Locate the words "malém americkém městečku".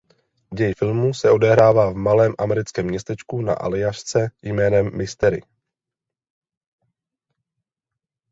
1.95-3.41